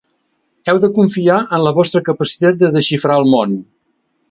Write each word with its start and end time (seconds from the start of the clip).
Heu 0.71 0.79
de 0.85 0.89
confiar 0.95 1.35
en 1.57 1.61
la 1.67 1.75
vostra 1.77 2.03
capacitat 2.09 2.59
de 2.65 2.73
desxifrar 2.79 3.21
el 3.25 3.31
món. 3.37 3.57